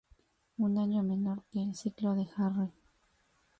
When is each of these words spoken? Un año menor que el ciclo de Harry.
Un 0.57 0.79
año 0.79 1.03
menor 1.03 1.43
que 1.51 1.61
el 1.61 1.75
ciclo 1.75 2.15
de 2.15 2.27
Harry. 2.35 2.71